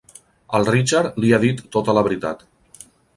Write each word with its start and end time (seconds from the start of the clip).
El 0.59 0.63
Richard 0.69 1.19
li 1.25 1.33
ha 1.33 1.39
dit 1.43 1.61
tota 1.77 1.95
la 1.99 2.03
veritat. 2.09 2.43